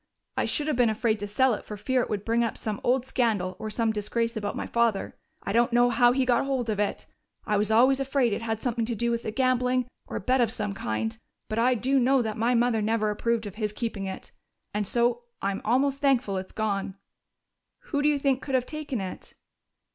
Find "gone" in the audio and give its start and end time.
16.51-16.95